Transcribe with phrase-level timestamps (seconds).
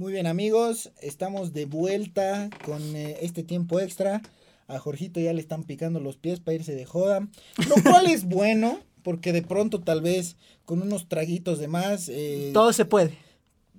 [0.00, 4.22] Muy bien amigos, estamos de vuelta con eh, este tiempo extra.
[4.66, 7.28] A Jorgito ya le están picando los pies para irse de joda,
[7.68, 12.08] lo cual es bueno, porque de pronto tal vez con unos traguitos de más...
[12.08, 13.18] Eh, Todo se puede.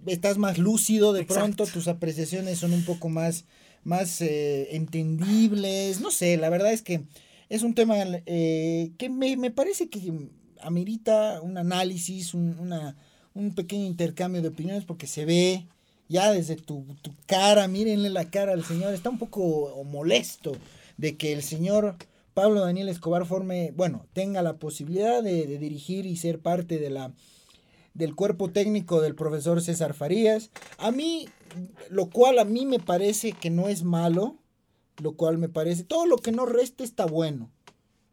[0.06, 3.46] Estás más lúcido, de pronto tus apreciaciones son un poco más,
[3.84, 7.02] más eh, entendibles, no sé, la verdad es que
[7.50, 7.96] es un tema
[8.26, 10.14] que me, me, parece que
[10.62, 12.96] amerita un análisis, un, una,
[13.34, 15.66] un pequeño intercambio de opiniones, porque se ve
[16.12, 16.86] ya desde tu,
[17.26, 20.52] cara, mírenle la cara al señor, está un poco molesto
[20.98, 21.96] de que el señor
[22.34, 27.14] Pablo Daniel Escobar forme, bueno, tenga la posibilidad de, dirigir y ser parte de la
[27.94, 30.50] del cuerpo técnico del profesor César Farías.
[30.78, 31.28] A mí,
[31.90, 34.38] lo cual a mí me parece que no es malo,
[35.02, 37.52] lo cual me parece, todo lo que no reste está bueno.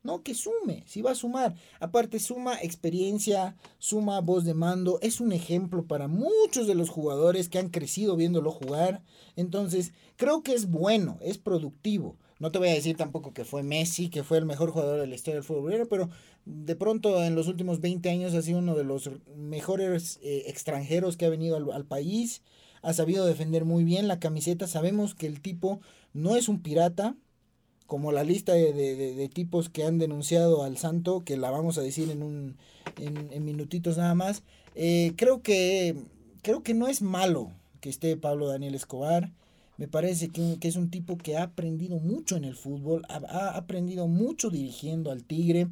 [0.08, 1.54] No, que sume, si va a sumar.
[1.80, 4.98] Aparte, suma experiencia, suma voz de mando.
[5.02, 9.02] Es un ejemplo para muchos de los jugadores que han crecido viéndolo jugar.
[9.36, 12.16] Entonces, creo que es bueno, es productivo.
[12.38, 15.08] No te voy a decir tampoco que fue Messi, que fue el mejor jugador de
[15.08, 16.08] la historia del fútbol, pero
[16.46, 21.18] de pronto en los últimos 20 años ha sido uno de los mejores eh, extranjeros
[21.18, 22.40] que ha venido al, al país.
[22.80, 24.68] Ha sabido defender muy bien la camiseta.
[24.68, 25.82] Sabemos que el tipo
[26.14, 27.14] no es un pirata,
[27.88, 32.10] como la lista de, tipos que han denunciado al santo, que la vamos a decir
[32.10, 32.58] en, un,
[32.98, 34.42] en, minutitos nada más,
[34.74, 35.96] eh, creo, que,
[36.42, 37.50] creo que no es malo
[37.80, 39.32] que esté Pablo Daniel Escobar.
[39.78, 43.56] Me parece que, es un tipo que ha aprendido mucho en el fútbol, ha, ha,
[43.56, 45.68] aprendido mucho dirigiendo al Tigre,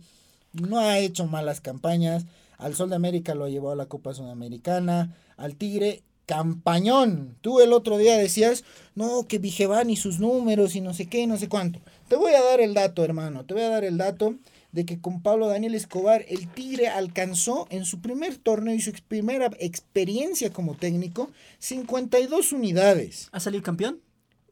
[0.54, 2.24] no ha hecho malas campañas,
[2.56, 7.36] al Sol de América lo ha llevado a la Copa Sudamericana, al Tigre campañón.
[7.40, 11.26] Tú el otro día decías, no, que Vigeván y sus números y no sé qué,
[11.26, 11.80] no sé cuánto.
[12.08, 14.34] Te voy a dar el dato, hermano, te voy a dar el dato
[14.72, 18.92] de que con Pablo Daniel Escobar el Tigre alcanzó en su primer torneo y su
[19.08, 23.28] primera experiencia como técnico 52 unidades.
[23.32, 24.00] ¿Ha salido campeón?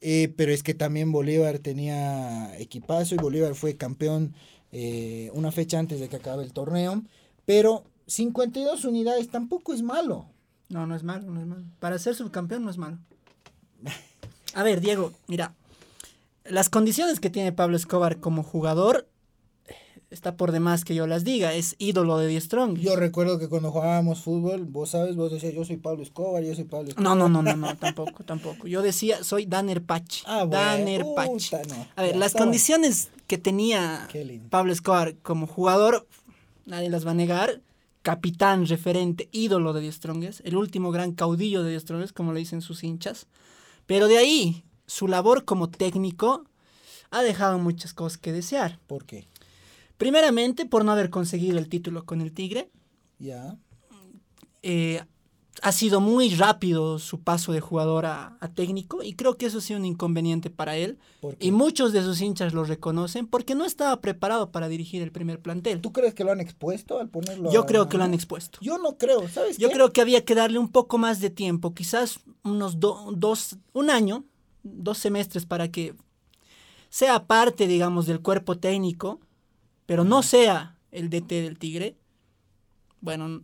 [0.01, 4.33] Eh, pero es que también Bolívar tenía equipazo y Bolívar fue campeón
[4.71, 7.03] eh, una fecha antes de que acabe el torneo.
[7.45, 10.27] Pero 52 unidades tampoco es malo.
[10.69, 11.63] No, no es malo, no es malo.
[11.79, 12.97] Para ser subcampeón no es malo.
[14.53, 15.53] A ver, Diego, mira,
[16.45, 19.07] las condiciones que tiene Pablo Escobar como jugador
[20.09, 22.77] está por demás que yo las diga, es ídolo de Die Strong.
[22.77, 26.55] Yo recuerdo que cuando jugábamos fútbol, vos sabes, vos decías, yo soy Pablo Escobar, yo
[26.55, 27.03] soy Pablo Escobar.
[27.03, 28.67] No, no, no, no, no, tampoco, tampoco.
[28.67, 30.23] Yo decía, soy Danner Pach.
[30.25, 31.53] Ah, Danner Pach.
[31.95, 34.07] A ver, las condiciones que tenía
[34.49, 36.07] Pablo Escobar como jugador,
[36.65, 37.61] nadie las va a negar
[38.05, 42.83] capitán, referente, ídolo de Die el último gran caudillo de Die como le dicen sus
[42.83, 43.25] hinchas.
[43.87, 46.45] Pero de ahí, su labor como técnico
[47.09, 48.79] ha dejado muchas cosas que desear.
[48.85, 49.27] ¿Por qué?
[49.97, 52.69] Primeramente, por no haber conseguido el título con el Tigre.
[53.17, 53.57] Ya.
[54.61, 55.03] Eh,
[55.61, 59.61] ha sido muy rápido su paso de jugador a, técnico y creo que eso ha
[59.61, 60.97] sido un inconveniente para él.
[61.39, 65.41] Y muchos de sus hinchas lo reconocen porque no estaba preparado para dirigir el primer
[65.41, 65.81] plantel.
[65.81, 67.51] ¿Tú crees que lo han expuesto al ponerlo?
[67.51, 68.59] Yo creo que lo han expuesto.
[68.61, 69.57] Yo no creo, ¿sabes?
[69.57, 73.89] Yo creo que había que darle un poco más de tiempo, quizás unos dos, un
[73.89, 74.23] año,
[74.63, 75.95] dos semestres para que
[76.89, 79.19] sea parte, digamos, del cuerpo técnico,
[79.85, 81.97] pero no sea el DT del Tigre.
[83.01, 83.41] Bueno,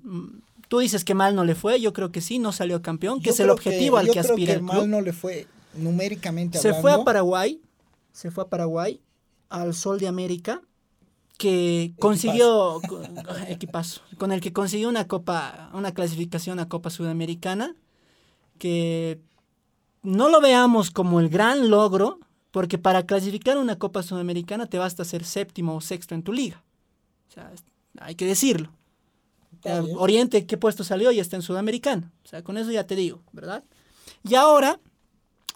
[0.71, 3.31] Tú dices que mal no le fue, yo creo que sí, no salió campeón, que
[3.31, 5.45] es el objetivo al que aspira el mal no le fue
[5.75, 7.59] numéricamente Se fue a Paraguay,
[8.13, 9.01] se fue a Paraguay,
[9.49, 10.61] al Sol de América,
[11.37, 12.79] que consiguió
[13.49, 17.75] equipazo, con el que consiguió una copa, una clasificación a Copa Sudamericana,
[18.57, 19.19] que
[20.03, 22.21] no lo veamos como el gran logro,
[22.51, 26.63] porque para clasificar una Copa Sudamericana te basta ser séptimo o sexto en tu liga.
[27.27, 27.51] O sea,
[27.99, 28.71] hay que decirlo.
[29.95, 31.11] Oriente, ¿qué puesto salió?
[31.11, 32.11] Y está en Sudamericano.
[32.23, 33.63] O sea, con eso ya te digo, ¿verdad?
[34.23, 34.79] Y ahora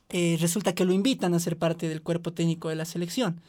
[0.09, 3.41] eh, resulta que lo invitan a ser parte del cuerpo técnico de la selección.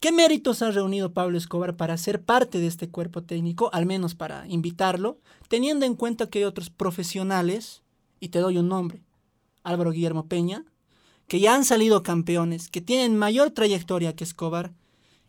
[0.00, 4.14] ¿Qué méritos ha reunido Pablo Escobar para ser parte de este cuerpo técnico, al menos
[4.14, 5.18] para invitarlo,
[5.48, 7.82] teniendo en cuenta que hay otros profesionales,
[8.20, 9.02] y te doy un nombre,
[9.62, 10.64] Álvaro Guillermo Peña,
[11.28, 14.72] que ya han salido campeones, que tienen mayor trayectoria que Escobar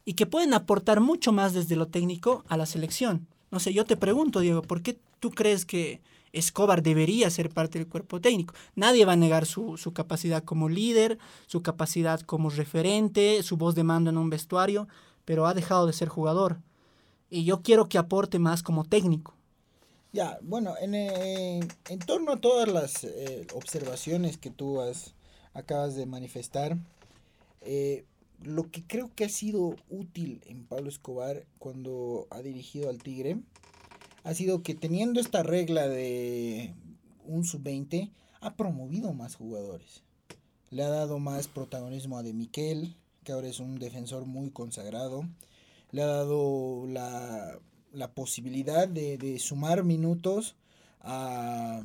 [0.04, 3.28] y que pueden aportar mucho más desde lo técnico a la selección?
[3.52, 6.02] No sé, yo te pregunto, Diego, ¿por qué tú crees que
[6.34, 8.54] Escobar debería ser parte del cuerpo técnico?
[8.76, 11.18] Nadie va a negar su, capacidad como líder,
[11.48, 14.88] su capacidad como referente, su voz de mando en un vestuario,
[15.26, 16.60] pero ha dejado de ser jugador.
[17.30, 19.34] Y yo quiero que aporte más como técnico.
[20.14, 21.60] Ya, bueno, en, eh,
[22.06, 25.14] torno a todas las eh, observaciones que tú has,
[25.54, 26.78] acabas de manifestar,
[27.62, 28.06] eh,
[28.44, 33.42] lo que creo que ha sido útil en Pablo Escobar cuando ha dirigido al Tigre
[34.28, 36.74] ha sido que teniendo esta regla de
[37.24, 38.12] un sub-20,
[38.42, 40.04] ha promovido más jugadores.
[40.70, 45.24] Le ha dado más protagonismo a De Miquel, que ahora es un defensor muy consagrado.
[45.92, 47.58] Le ha dado la,
[47.94, 50.56] la posibilidad de, de sumar minutos
[51.00, 51.84] a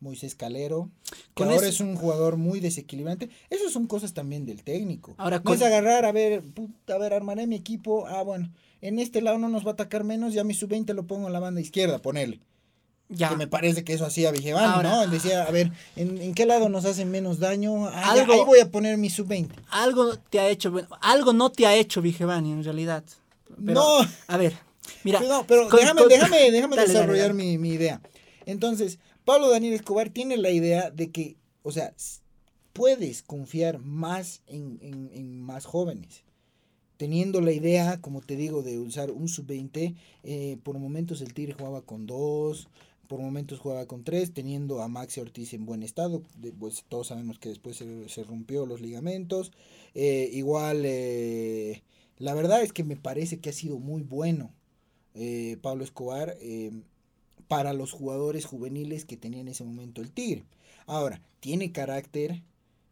[0.00, 0.90] Moisés Calero,
[1.34, 3.30] que ahora es un jugador muy desequilibrante.
[3.50, 5.14] Esas son cosas también del técnico.
[5.18, 8.06] Ahora, no es agarrar, a ver, puta, a ver, armaré mi equipo.
[8.06, 8.50] Ah, bueno,
[8.80, 11.32] en este lado no nos va a atacar menos, ya mi sub-20 lo pongo en
[11.32, 12.40] la banda izquierda, ponele.
[13.10, 13.30] Ya.
[13.30, 15.06] Que me parece que eso hacía Vigevani, ¿no?
[15.06, 17.86] Decía, a ver, ¿en, qué lado nos hacen menos daño?
[17.86, 19.48] Ah, algo, ahí voy a poner mi sub-20.
[19.70, 23.02] Algo te ha hecho, algo no te ha hecho Vigevani en realidad.
[23.56, 23.82] no.
[24.26, 24.52] A ver,
[25.04, 25.20] mira.
[25.46, 28.02] pero déjame, déjame, déjame desarrollar Mi, mi idea.
[28.44, 28.98] Entonces,
[29.28, 31.94] Pablo Daniel Escobar tiene la idea de que, o sea,
[32.72, 36.22] puedes confiar más en, más jóvenes.
[36.96, 41.52] Teniendo la idea, como te digo, de usar un sub-20, eh, por momentos el Tigre
[41.52, 42.68] jugaba con dos,
[43.06, 46.22] por momentos jugaba con tres, teniendo a Maxi Ortiz en buen estado,
[46.58, 49.52] pues todos sabemos que después se, rompió los ligamentos.
[49.94, 51.82] Eh, igual, eh,
[52.16, 54.54] la verdad es que me parece que ha sido muy bueno
[55.60, 56.34] Pablo Escobar
[57.48, 60.44] para los jugadores juveniles que tenía en ese momento el Tigre.
[60.86, 62.42] Ahora, tiene carácter,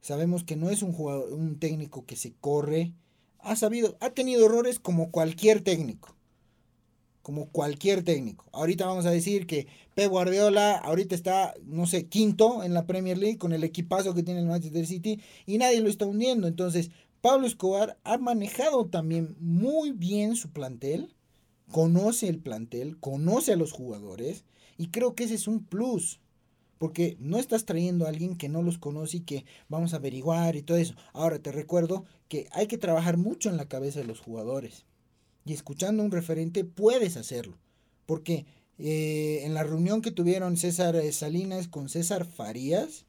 [0.01, 2.93] sabemos que no es un jugador, un técnico que se corre,
[3.39, 6.15] ha sabido, ha tenido errores como cualquier técnico.
[7.23, 8.45] Como cualquier técnico.
[8.53, 13.19] Ahorita vamos a decir que Pep Guardiola ahorita está, no sé, quinto en la Premier
[13.19, 16.47] League con el equipazo que tiene el Manchester City y nadie lo está hundiendo.
[16.47, 21.16] Entonces, Pablo Escobar ha manejado también muy bien su plantel
[21.71, 24.45] conoce el plantel, conoce a los jugadores
[24.79, 26.21] y creo que ese es un plus.
[26.79, 30.57] Porque no estás trayendo a alguien que no los conoce y que vamos a averiguar
[30.57, 30.95] y todo eso.
[31.15, 34.85] Ahora te recuerdo que hay que trabajar mucho en la cabeza de los jugadores.
[35.47, 37.57] Y escuchando a un referente puedes hacerlo.
[38.05, 38.45] Porque
[38.79, 43.07] eh, en la reunión que tuvieron César Salinas con César Farías,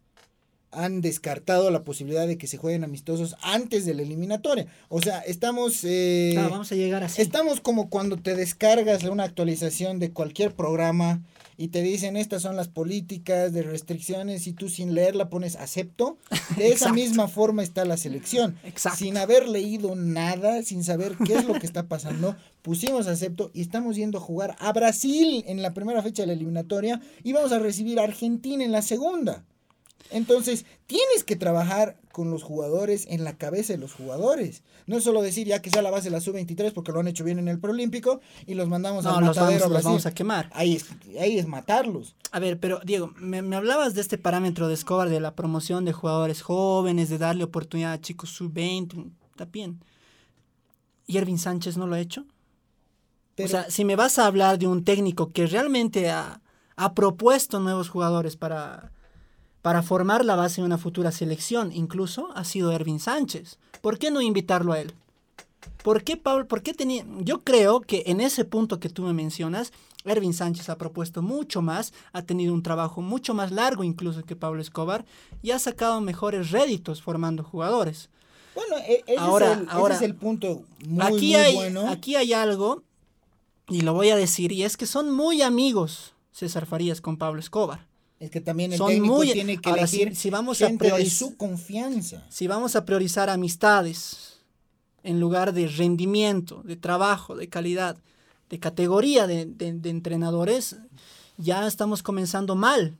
[0.71, 4.67] han descartado la posibilidad de que se jueguen amistosos antes de la eliminatoria.
[4.89, 5.83] O sea, estamos...
[5.83, 7.21] Eh, vamos a llegar así.
[7.21, 11.21] Estamos como cuando te descargas una actualización de cualquier programa
[11.59, 16.17] y te dicen estas son las políticas de restricciones y tú sin leerla pones acepto.
[16.55, 18.57] De esa misma forma está la selección.
[18.63, 18.99] Exacto.
[18.99, 23.61] Sin haber leído nada, sin saber qué es lo que está pasando, pusimos acepto y
[23.61, 27.51] estamos yendo a jugar a Brasil en la primera fecha de la eliminatoria y vamos
[27.51, 29.43] a recibir a Argentina en la segunda.
[30.09, 34.63] Entonces, tienes que trabajar con los jugadores en la cabeza de los jugadores.
[34.85, 37.07] No es solo decir ya que sea la base de la sub-23 porque lo han
[37.07, 39.35] hecho bien en el Proolímpico y los mandamos a los
[39.83, 40.49] vamos, a quemar.
[40.53, 40.85] Ahí es,
[41.19, 42.15] ahí es matarlos.
[42.31, 45.93] A ver, pero Diego, me, hablabas de este parámetro de Escobar, de la promoción de
[45.93, 49.79] jugadores jóvenes, de darle oportunidad a chicos sub-20, está bien.
[51.05, 52.25] ¿Y Ervin Sánchez no lo ha hecho?
[53.39, 56.41] o sea, si me vas a hablar de un técnico que realmente ha,
[56.75, 58.91] ha propuesto nuevos jugadores para
[59.61, 63.57] para formar la base de una futura selección, incluso ha sido Ervin Sánchez.
[63.81, 64.93] ¿Por qué no invitarlo a él?
[65.83, 66.47] ¿Por qué, Pablo?
[66.47, 67.05] ¿Por qué tenía.?
[67.19, 69.71] Yo creo que en ese punto que tú me mencionas,
[70.05, 74.35] Ervin Sánchez ha propuesto mucho más, ha tenido un trabajo mucho más largo incluso que
[74.35, 75.05] Pablo Escobar
[75.41, 78.09] y ha sacado mejores réditos formando jugadores.
[78.55, 81.89] Bueno, e, ese, ahora, es, el, ahora, es el punto muy, aquí hay, bueno.
[81.89, 82.83] Aquí hay algo,
[83.67, 87.39] y lo voy a decir, y es que son muy amigos César Farías con Pablo
[87.39, 87.85] Escobar.
[88.19, 92.25] Es que también el técnico tiene que elegir si, vamos a priorizar, su confianza.
[92.29, 94.39] Si vamos a priorizar amistades
[95.03, 97.97] en lugar de rendimiento, de trabajo, de calidad,
[98.49, 100.77] de categoría de, entrenadores,
[101.37, 102.97] ya estamos comenzando mal.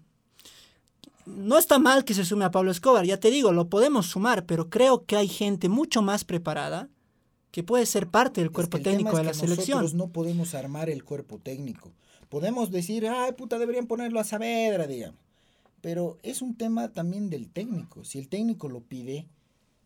[1.25, 4.45] No está mal que se sume a Pablo Escobar, ya te digo, lo podemos sumar,
[4.45, 6.89] pero creo que hay gente mucho más preparada
[7.51, 9.79] que puede ser parte del cuerpo técnico de la selección.
[9.79, 11.91] Nosotros no podemos armar el cuerpo técnico.
[12.29, 15.19] Podemos decir, ay, puta, deberían ponerlo a Saavedra, digamos.
[15.81, 18.03] Pero es un tema también del técnico.
[18.03, 19.27] Si el técnico lo pide,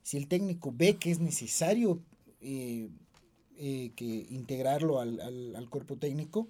[0.03, 1.99] si el técnico ve que es necesario
[2.41, 2.89] eh,
[3.57, 6.47] eh, que integrarlo al, al, cuerpo técnico,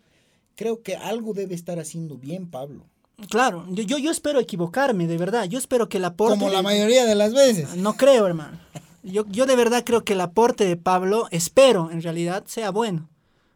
[0.56, 2.86] creo que algo debe estar haciendo bien Pablo.
[3.30, 5.46] Claro, yo, yo, espero equivocarme, de verdad.
[5.46, 6.40] Yo espero que el aporte.
[6.40, 7.76] Como la mayoría de las veces.
[7.76, 8.58] No creo, hermano.
[9.04, 13.10] Yo, yo de verdad creo que el aporte de Pablo, espero en realidad, sea bueno.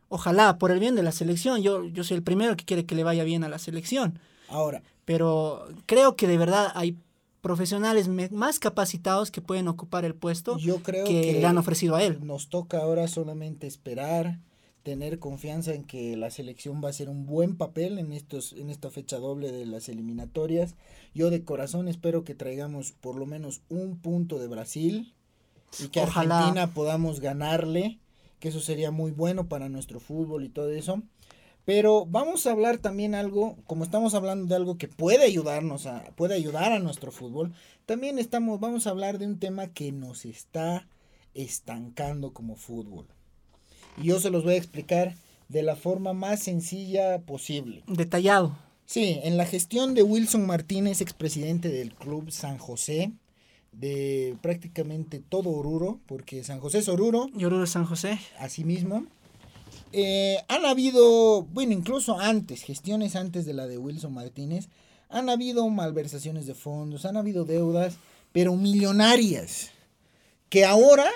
[0.10, 1.62] Ojalá, por el bien de la selección.
[1.62, 4.20] Yo, yo soy el primero que quiere que le vaya bien a la selección.
[4.50, 4.84] Ahora.
[5.06, 6.98] Pero creo que de verdad hay
[7.46, 12.02] profesionales más capacitados que pueden ocupar el puesto yo creo que, le han ofrecido a
[12.02, 12.18] él.
[12.26, 14.40] Nos toca ahora solamente esperar,
[14.82, 18.72] tener confianza en que la selección va a hacer un buen papel en estos en
[18.72, 20.74] esta fecha doble de las eliminatorias.
[21.14, 25.14] Yo de corazón espero que traigamos por lo menos un punto de Brasil
[25.78, 28.00] y que Argentina podamos ganarle
[28.46, 31.02] que eso sería muy bueno para nuestro fútbol y todo eso.
[31.66, 36.04] Pero vamos a hablar también algo, como estamos hablando de algo que puede ayudarnos a,
[36.16, 37.56] puede ayudar a nuestro fútbol,
[37.88, 40.88] también estamos, vamos a hablar de un tema que nos está
[41.34, 43.08] estancando como fútbol.
[43.98, 45.16] Y yo se los voy a explicar
[45.50, 47.82] de la forma más sencilla posible.
[47.88, 48.56] Detallado.
[48.86, 53.12] Sí, en la gestión de Wilson Martínez, expresidente del club San José,
[53.80, 57.30] de prácticamente todo Oruro, porque San José es Oruro.
[57.38, 58.20] Y Oruro es San José.
[58.40, 59.06] Asimismo.
[59.92, 64.68] Eh, han habido, bueno, incluso antes, gestiones antes de la de Wilson Martínez,
[65.10, 67.96] han habido malversaciones de fondos, han habido deudas,
[68.32, 69.72] pero millonarias,
[70.50, 71.10] que ahora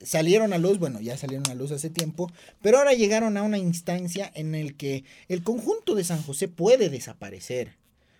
[0.00, 2.30] salieron a luz, bueno, ya salieron a luz hace tiempo,
[2.62, 6.90] pero ahora llegaron a una instancia en el que el conjunto de San José puede
[6.90, 7.76] desaparecer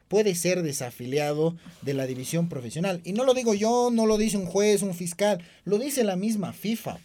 [0.09, 3.01] puede ser desafiliado de la división profesional.
[3.05, 6.17] Y no lo digo yo, no lo dice un juez, un fiscal, lo dice la
[6.17, 6.99] misma FIFA.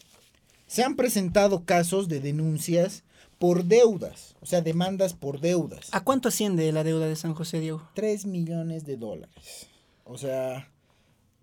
[0.68, 3.04] Se han presentado casos de denuncias
[3.40, 5.88] por deudas, o sea, demandas por deudas.
[5.92, 7.90] ¿A cuánto asciende la deuda de San José, Diego?
[7.96, 9.68] Tres millones de dólares.
[10.04, 10.70] O sea,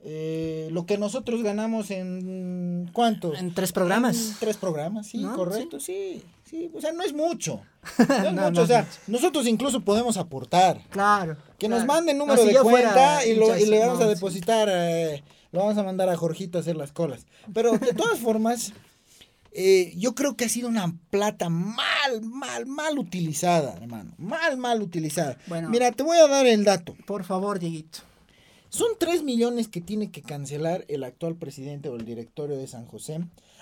[0.05, 3.39] eh, lo que nosotros ganamos en ¿cuántos?
[3.39, 4.37] En tres programas.
[4.39, 6.23] tres programas, sí, correcto, ¿Sí?
[6.45, 7.61] sí, O sea, no es mucho.
[7.99, 8.63] No es mucho.
[8.63, 10.81] o sea, nosotros incluso podemos aportar.
[10.91, 11.37] Claro.
[11.59, 15.23] Que nos manden número de cuenta y, lo, y, le vamos a depositar, eh,
[15.53, 17.27] lo vamos a mandar a Jorgito a hacer las colas.
[17.53, 18.73] Pero de todas formas,
[19.59, 24.13] eh, yo creo que ha sido una plata mal, mal, mal utilizada, hermano.
[24.19, 25.39] Mal, mal utilizada.
[25.47, 26.95] Bueno, Mira, te voy a dar el dato.
[27.07, 28.01] Por favor, Dieguito.
[28.69, 32.87] Son 3 millones que tiene que cancelar el actual presidente o el directorio de San
[32.87, 33.21] José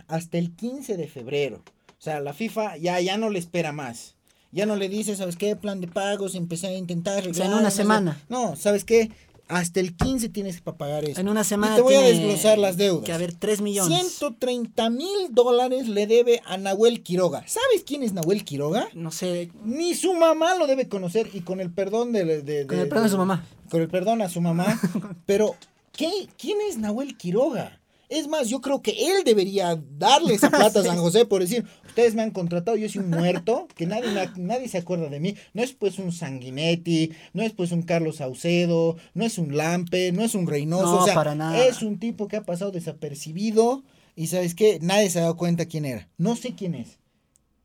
[0.08, 1.62] hasta el 15 de febrero.
[1.98, 4.14] O sea, la FIFA ya, ya no le espera más.
[4.52, 5.56] Ya no le dice, ¿sabes qué?
[5.56, 7.26] Plan de pagos, empecé a intentar.
[7.26, 8.22] O sea, en una semana.
[8.28, 9.10] No, ¿sabes qué?
[9.48, 11.20] Hasta el 15 tienes que pagar eso.
[11.20, 11.74] En una semana.
[11.74, 13.04] Y te voy a desglosar las deudas.
[13.04, 13.98] Que haber 3 millones.
[13.98, 17.44] 130 mil dólares le debe a Nahuel Quiroga.
[17.46, 18.88] ¿Sabes quién es Nahuel Quiroga?
[18.94, 19.50] No sé.
[19.64, 22.42] Ni su mamá lo debe conocer y con el perdón de.
[22.42, 23.44] de, con el perdón de su mamá.
[23.70, 24.80] Con el perdón a su mamá.
[25.26, 25.56] pero,
[25.92, 26.28] ¿qué?
[26.38, 27.80] ¿quién es Nahuel Quiroga?
[28.08, 31.64] Es más, yo creo que él debería darle esa plata a San José por decir,
[31.86, 35.34] ustedes me han contratado, yo soy un muerto, que nadie, nadie se acuerda de mí.
[35.52, 40.12] No es pues un Sanguinetti, no es pues un Carlos Saucedo, no es un Lampe,
[40.12, 41.00] no es un Reynoso.
[41.00, 41.66] o sea, para nada.
[41.66, 43.84] es un tipo que ha pasado desapercibido
[44.16, 44.78] y ¿sabes qué?
[44.80, 46.08] Nadie se ha dado cuenta quién era.
[46.18, 46.98] No sé quién es.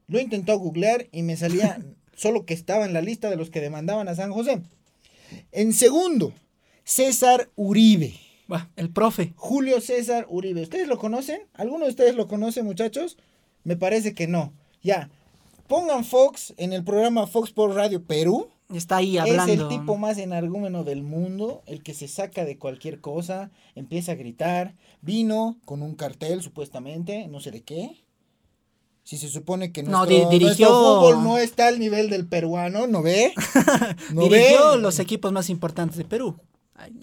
[0.07, 1.79] Lo he intentado googlear y me salía
[2.15, 4.61] solo que estaba en la lista de los que demandaban a San José.
[5.51, 6.33] En segundo,
[6.83, 8.28] César Uribe
[8.75, 9.33] el profe.
[9.35, 10.61] Julio César Uribe.
[10.61, 11.41] ¿Ustedes lo conocen?
[11.53, 13.17] ¿Alguno de ustedes lo conoce, muchachos?
[13.63, 14.53] Me parece que no.
[14.81, 15.09] Ya.
[15.67, 18.49] Pongan Fox en el programa Fox por Radio Perú.
[18.73, 19.51] Está ahí hablando.
[19.51, 24.11] Es el tipo más enargúmeno del mundo, el que se saca de cualquier cosa, empieza
[24.11, 24.75] a gritar.
[25.01, 28.03] Vino con un cartel, supuestamente, no sé de qué.
[29.03, 30.67] Si se supone que nuestro, no, dirigió...
[30.67, 33.33] fútbol no está al nivel del peruano, ¿no ve?
[34.13, 36.39] ¿No dirigió los equipos más importantes de Perú.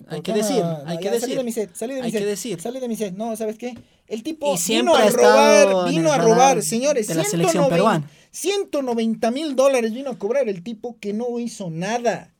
[0.08, 1.20] Hay, que decir, hay que decir.
[1.20, 2.20] Salí de mi set, salí de mi hay set.
[2.20, 2.60] que decir.
[2.60, 3.14] Salí de mi set.
[3.14, 3.76] No, ¿sabes qué?
[4.08, 7.08] El tipo vino a robar, vino a robar, señores.
[7.08, 8.08] De la selección peruana.
[8.30, 12.32] 190 mil dólares vino a cobrar el tipo que no hizo nada.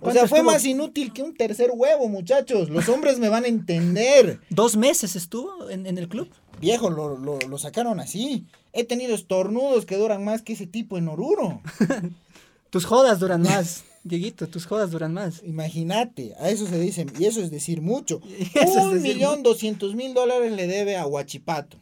[0.00, 2.70] O sea, fue más inútil que un tercer huevo, muchachos.
[2.70, 4.40] Los hombres me van a entender.
[4.50, 6.28] ¿Dos meses estuvo en, el club?
[6.60, 8.46] Viejo, lo, lo, lo, sacaron así.
[8.72, 11.60] He tenido estornudos que duran más que ese tipo en Oruro.
[12.70, 13.84] Tus jodas duran más.
[14.04, 15.42] Dieguito, tus jodas duran más.
[15.44, 18.20] Imagínate, a eso se dice, y eso es decir mucho.
[18.82, 21.78] Un millón doscientos mil dólares le debe a Huachipato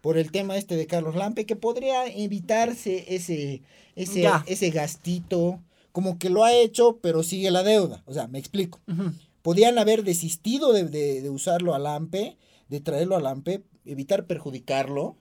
[0.00, 3.62] por el tema este de Carlos Lampe, que podría evitarse ese,
[3.94, 8.02] ese, ese gastito, como que lo ha hecho, pero sigue la deuda.
[8.06, 8.80] O sea, me explico.
[9.42, 12.36] Podían haber desistido de, de, de usarlo a Lampe,
[12.68, 15.16] de traerlo a Lampe, evitar perjudicarlo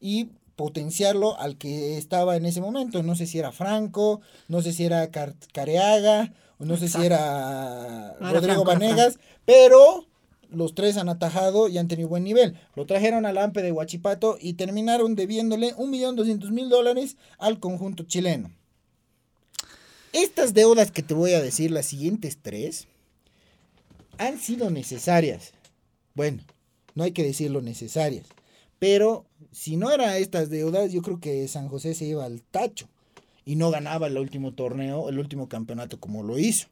[0.00, 3.02] y potenciarlo al que estaba en ese momento.
[3.02, 5.10] No sé si era Franco, no sé si era
[5.52, 10.06] Careaga, o no sé si era Rodrigo Vanegas, pero
[10.50, 12.58] los tres han atajado y han tenido buen nivel.
[12.74, 17.60] Lo trajeron al AMPE de Huachipato y terminaron debiéndole un millón doscientos mil dólares al
[17.60, 18.50] conjunto chileno.
[20.12, 22.88] Estas deudas que te voy a decir, las siguientes tres,
[24.16, 25.52] han sido necesarias.
[26.14, 26.42] Bueno,
[26.94, 28.26] no hay que decirlo necesarias.
[28.78, 32.88] Pero si no eran estas deudas, yo creo que San José se iba al tacho
[33.44, 36.68] y no ganaba el último torneo, el último campeonato como lo hizo.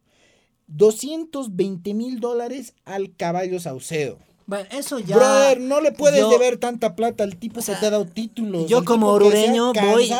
[0.67, 4.19] 220 mil dólares al caballo Saucedo.
[4.47, 5.17] Bueno, eso ya.
[5.17, 7.91] Brother, no le puedes yo- deber tanta plata al tipo O sea, que te ha
[7.91, 8.67] dado títulos.
[8.69, 10.11] Yo como orureño voy,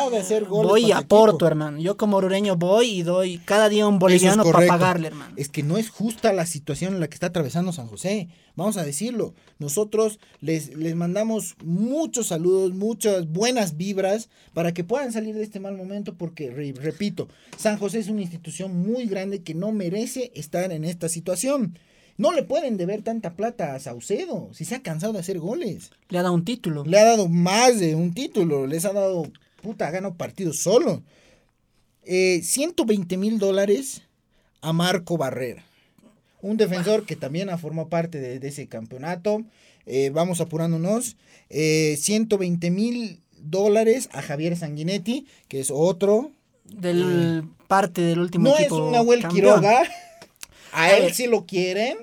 [0.49, 1.79] voy y aporto, hermano.
[1.79, 5.33] Yo como orureño voy y doy cada día un es boliviano para pagarle, hermano.
[5.37, 8.29] Es que no es justa la situación en la que está atravesando San José.
[8.55, 9.33] Vamos a decirlo.
[9.59, 15.59] Nosotros les, les mandamos muchos saludos, muchas buenas vibras para que puedan salir de este
[15.59, 17.27] mal momento porque, re- repito,
[17.57, 21.77] San José es una institución muy grande que no merece estar en esta situación.
[22.17, 25.91] No le pueden deber tanta plata a Saucedo si se ha cansado de hacer goles.
[26.09, 26.85] Le ha dado un título.
[26.85, 29.23] Le ha dado más de un título, les ha dado,
[29.61, 31.03] puta, ha ganado partidos solo.
[32.03, 34.03] Eh, 120 mil dólares
[34.61, 35.63] a Marco Barrera,
[36.41, 39.43] un defensor que también ha formado parte de, de ese campeonato.
[39.85, 41.17] Eh, vamos apurándonos.
[41.49, 46.31] Eh, 120 mil dólares a Javier Sanguinetti, que es otro.
[46.63, 48.85] Del parte del último No es equipo.
[48.85, 49.59] un Nahuel campeón.
[49.59, 49.83] Quiroga.
[50.75, 51.97] A él sí lo quieren.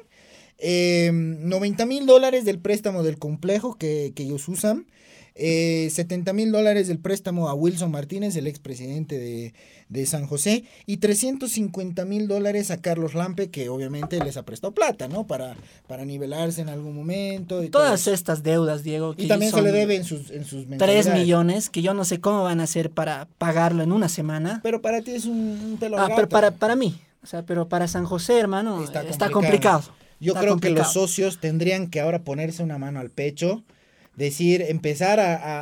[0.58, 4.86] Eh, 90 mil dólares del préstamo del complejo que, que ellos usan.
[5.34, 9.54] Eh, 70 mil dólares del préstamo a Wilson Martínez, el expresidente de,
[9.88, 10.64] de San José.
[10.86, 15.26] Y 350 mil dólares a Carlos Lampe, que obviamente les ha prestado plata, ¿no?
[15.26, 17.64] Para, para nivelarse en algún momento.
[17.64, 19.14] Y Todas estas deudas, Diego.
[19.16, 21.14] Y que también se le debe en sus, en sus 3 mensualidades.
[21.14, 24.60] millones, que yo no sé cómo van a hacer para pagarlo en una semana.
[24.62, 27.00] Pero para ti es un, un pelo Ah, pero para, para mí.
[27.22, 29.80] O sea, pero para San José, hermano, Está está, complicado.
[29.80, 30.02] complicado.
[30.20, 33.64] Yo Está creo que los socios tendrían que ahora ponerse una mano al pecho,
[34.16, 35.60] decir, empezar a, a-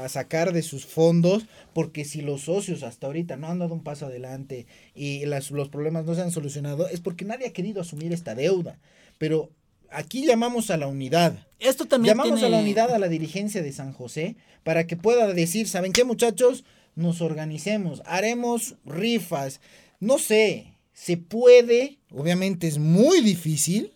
[0.00, 3.74] a- a sacar de sus fondos, porque si los socios hasta ahorita no han dado
[3.74, 7.52] un paso adelante y las- los problemas no se han solucionado, es porque nadie ha
[7.52, 8.78] querido asumir esta deuda.
[9.18, 9.50] Pero
[9.90, 11.46] aquí llamamos a la unidad.
[11.58, 14.96] Esto también Llamamos tiene- a la unidad a la dirigencia de San José para que
[14.96, 16.64] pueda decir, ¿saben qué muchachos?
[16.94, 19.60] Nos organicemos, haremos rifas,
[19.98, 23.92] no sé, se puede, obviamente es muy difícil,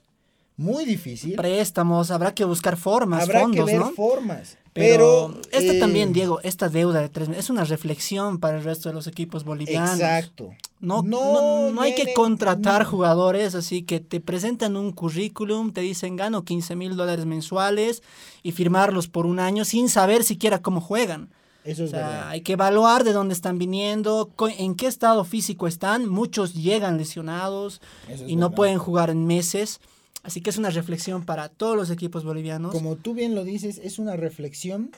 [0.56, 1.34] muy difícil.
[1.36, 3.90] préstamos, habrá que buscar formas, Habrá fondos, que ver ¿no?
[3.92, 4.58] formas.
[4.74, 8.64] Pero, Pero, esta eh, también, Diego, esta deuda de tres es una reflexión para el
[8.64, 9.94] resto de los equipos bolivianos.
[10.00, 10.54] Exacto.
[10.80, 11.34] No, No
[11.68, 12.88] no, no hay que contratar no.
[12.90, 18.02] jugadores así que te presentan un currículum, te dicen gano 15 mil dólares mensuales
[18.42, 21.28] y firmarlos por un año sin saber siquiera cómo juegan.
[21.64, 22.28] Eso O es sea, verdad.
[22.30, 26.08] hay que evaluar de dónde están viniendo, en qué estado físico están.
[26.08, 28.56] Muchos llegan lesionados Eso y no verdad.
[28.56, 29.80] pueden jugar en meses.
[30.24, 32.72] Así que es una reflexión para todos los equipos bolivianos.
[32.72, 34.90] Como tú bien lo dices, es una reflexión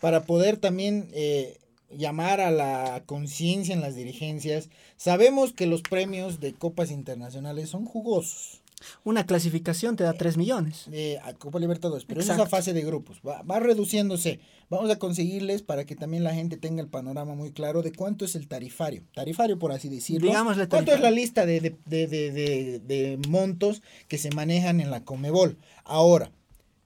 [0.00, 1.58] para poder también eh,
[1.96, 4.70] llamar a la conciencia en las dirigencias.
[4.96, 8.61] Sabemos que los premios de copas internacionales son jugosos.
[9.04, 10.86] Una clasificación te da 3 millones.
[10.92, 12.50] eh, a Copa Libertadores, pero esa es Exacto.
[12.56, 14.40] la fase de grupos, va, va reduciéndose.
[14.70, 18.24] Vamos a conseguirles para que también la gente tenga el panorama muy claro de cuánto
[18.24, 20.28] es el tarifario, tarifario por así decirlo.
[20.28, 24.80] Digámosle ¿Cuánto es la lista de, de, de, de, de- de montos que se manejan
[24.80, 25.58] en la Comebol?
[25.84, 26.30] Ahora,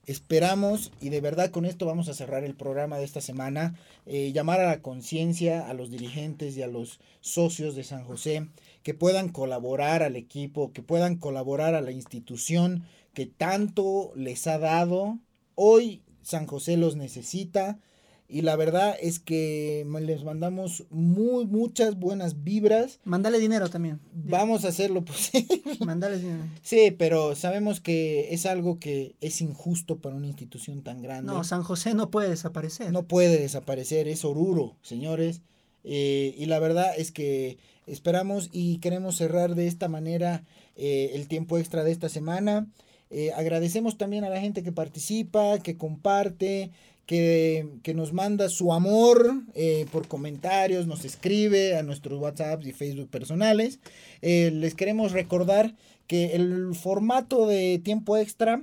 [0.06, 3.74] esperamos y de verdad con esto vamos a cerrar el programa de esta semana,
[4.06, 8.46] eh, llamar a la conciencia, a los dirigentes y a los socios de San José
[8.86, 14.60] que puedan colaborar al equipo, que puedan colaborar a la institución que tanto les ha
[14.60, 15.18] dado.
[15.56, 17.80] Hoy San José los necesita
[18.28, 23.00] y la verdad es que les mandamos muy muchas buenas vibras.
[23.02, 23.98] Mándale dinero también.
[24.12, 25.62] Vamos a hacer lo posible.
[25.84, 26.44] Mándale dinero.
[26.62, 31.32] Sí, pero sabemos que es algo que es injusto para una institución tan grande.
[31.32, 32.92] No, San José no puede desaparecer.
[32.92, 35.42] No puede desaparecer, es Oruro, señores.
[35.82, 40.44] Eh, y la verdad es que esperamos y queremos cerrar de esta manera
[40.76, 42.66] eh, el tiempo extra de esta semana.
[43.10, 46.70] Eh, agradecemos también a la gente que participa, que comparte,
[47.06, 52.72] que, que nos manda su amor eh, por comentarios, nos escribe a nuestros WhatsApp y
[52.72, 53.78] Facebook personales.
[54.20, 55.76] Les queremos recordar
[56.08, 58.62] que el formato de tiempo extra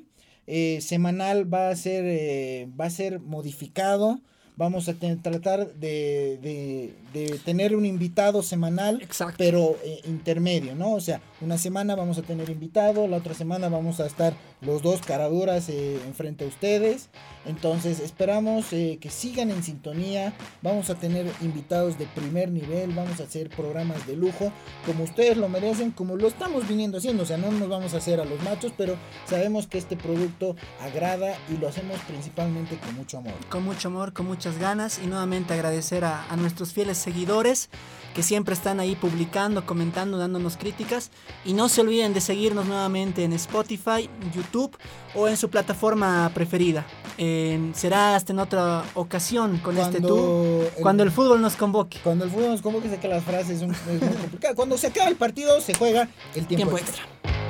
[0.81, 4.19] semanal va a ser, va a ser modificado.
[4.55, 9.35] Vamos a tratar de, de- de tener un invitado semanal, Exacto.
[9.37, 10.93] pero eh, intermedio, ¿no?
[10.93, 14.81] O sea, una semana vamos a tener invitado, la otra semana vamos a estar los
[14.81, 17.09] dos caraduras eh, enfrente a ustedes.
[17.45, 20.33] Entonces esperamos eh, que sigan en sintonía.
[20.61, 24.51] Vamos a tener invitados de primer nivel, vamos a hacer programas de lujo,
[24.85, 27.23] como ustedes lo merecen, como lo estamos viniendo haciendo.
[27.23, 28.95] O sea, no nos vamos a hacer a los machos, pero
[29.27, 33.33] sabemos que este producto agrada y lo hacemos principalmente con mucho amor.
[33.49, 37.69] Con mucho amor, con muchas ganas y nuevamente agradecer a, a nuestros fieles seguidores
[38.13, 41.11] que siempre están ahí publicando, comentando, dándonos críticas
[41.45, 44.77] y no se olviden de seguirnos nuevamente en Spotify, YouTube
[45.15, 46.85] o en su plataforma preferida.
[47.17, 51.99] Eh, será hasta en otra ocasión con este tour, cuando el fútbol nos convoque.
[52.03, 54.55] Cuando el fútbol nos convoque, sé que las frases son es muy.
[54.57, 57.03] Cuando se acaba el partido, se juega el tiempo, Tiempo extra.
[57.05, 57.42] extra.